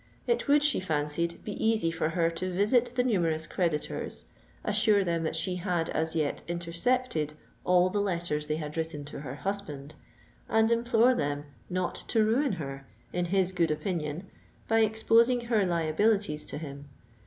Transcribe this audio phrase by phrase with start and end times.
[0.25, 4.25] It would, she fancied, be easy for her to visit the numerous creditors,
[4.63, 9.19] assure them that she had as yet intercepted all the letters they had written to
[9.19, 9.93] her husband,
[10.49, 14.25] and implore them not to ruin her in his good opinion
[14.67, 16.89] by exposing her liabilities to him.